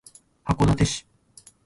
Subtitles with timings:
[0.43, 1.05] 函館市